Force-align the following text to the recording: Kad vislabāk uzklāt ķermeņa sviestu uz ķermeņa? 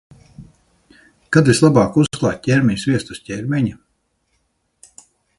Kad 1.35 1.49
vislabāk 1.51 1.99
uzklāt 2.03 2.39
ķermeņa 2.47 2.81
sviestu 2.85 3.13
uz 3.15 3.19
ķermeņa? 3.27 3.77